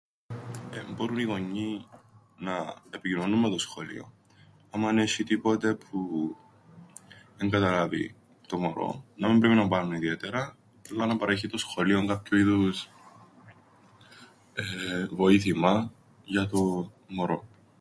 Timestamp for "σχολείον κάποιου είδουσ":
11.57-12.87